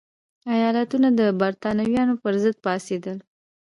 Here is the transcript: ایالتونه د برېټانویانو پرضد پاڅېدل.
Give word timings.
ایالتونه 0.55 1.07
د 1.19 1.21
برېټانویانو 1.39 2.13
پرضد 2.23 2.55
پاڅېدل. 2.63 3.17